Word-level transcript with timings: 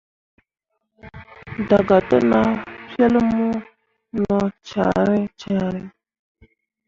Daga 1.69 1.97
te 2.09 2.17
nah 2.29 2.51
pel 2.93 3.15
mu 3.33 3.47
no 4.19 4.37
cyãhrii 4.67 5.31
cyãhrii. 5.39 5.89